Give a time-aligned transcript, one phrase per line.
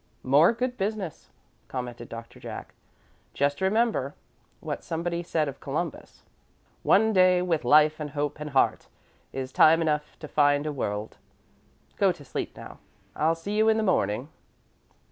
[0.23, 1.29] "More good business,"
[1.67, 2.73] commented Doctor Jack.
[3.35, 4.15] "Just remember
[4.59, 6.23] what somebody said of Columbus:
[6.81, 8.87] 'One day, with life and hope and heart,
[9.31, 11.17] is time enough to find a world.'
[11.97, 12.79] Go to sleep now.
[13.15, 14.29] I'll see you in the morning."